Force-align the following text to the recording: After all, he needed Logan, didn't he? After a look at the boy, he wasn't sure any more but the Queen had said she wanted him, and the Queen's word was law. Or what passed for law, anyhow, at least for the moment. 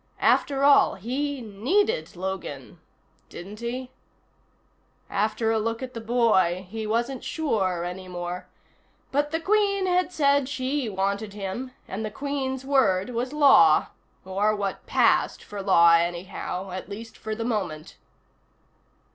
After 0.19 0.63
all, 0.63 0.95
he 0.95 1.41
needed 1.41 2.15
Logan, 2.15 2.79
didn't 3.29 3.59
he? 3.59 3.91
After 5.11 5.51
a 5.51 5.59
look 5.59 5.83
at 5.83 5.93
the 5.93 6.01
boy, 6.01 6.65
he 6.67 6.87
wasn't 6.87 7.23
sure 7.23 7.83
any 7.83 8.07
more 8.07 8.47
but 9.11 9.29
the 9.29 9.39
Queen 9.39 9.85
had 9.85 10.11
said 10.11 10.49
she 10.49 10.89
wanted 10.89 11.33
him, 11.33 11.73
and 11.87 12.03
the 12.03 12.09
Queen's 12.09 12.65
word 12.65 13.11
was 13.11 13.31
law. 13.31 13.89
Or 14.25 14.55
what 14.55 14.87
passed 14.87 15.43
for 15.43 15.61
law, 15.61 15.93
anyhow, 15.93 16.71
at 16.71 16.89
least 16.89 17.15
for 17.15 17.35
the 17.35 17.45
moment. 17.45 17.97